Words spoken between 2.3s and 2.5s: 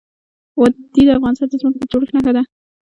ده.